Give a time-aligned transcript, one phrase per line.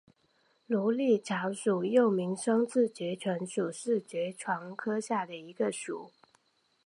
[0.65, 6.09] 芦莉草属又名双翅爵床属是爵床科下的一个属。